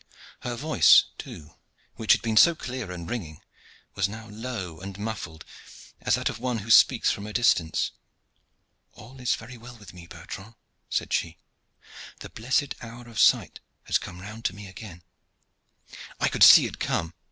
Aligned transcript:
Her 0.39 0.55
voice, 0.55 1.03
too, 1.19 1.51
which 1.93 2.13
had 2.13 2.23
been 2.23 2.35
so 2.35 2.55
clear 2.55 2.89
and 2.89 3.07
ringing, 3.07 3.39
was 3.93 4.09
now 4.09 4.29
low 4.29 4.79
and 4.79 4.97
muffled 4.97 5.45
as 6.01 6.15
that 6.15 6.27
of 6.27 6.39
one 6.39 6.57
who 6.65 6.71
speaks 6.71 7.11
from 7.11 7.27
a 7.27 7.33
distance. 7.33 7.91
"All 8.93 9.19
is 9.19 9.35
very 9.35 9.57
well 9.57 9.75
with 9.77 9.93
me, 9.93 10.07
Bertrand," 10.07 10.55
said 10.89 11.13
she. 11.13 11.37
"The 12.21 12.29
blessed 12.31 12.73
hour 12.81 13.07
of 13.07 13.19
sight 13.19 13.59
has 13.83 13.99
come 13.99 14.21
round 14.21 14.43
to 14.45 14.55
me 14.55 14.65
again." 14.65 15.03
"I 16.19 16.29
could 16.29 16.41
see 16.41 16.65
it 16.65 16.79
come! 16.79 17.13